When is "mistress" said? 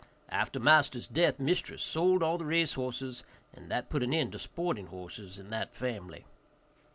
1.39-1.83